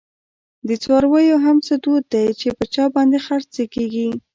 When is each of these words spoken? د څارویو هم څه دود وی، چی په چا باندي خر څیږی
د 0.67 0.69
څارویو 0.83 1.37
هم 1.45 1.57
څه 1.67 1.73
دود 1.83 2.03
وی، 2.13 2.27
چی 2.39 2.47
په 2.57 2.65
چا 2.73 2.83
باندي 2.93 3.19
خر 3.25 3.41
څیږی 3.53 4.09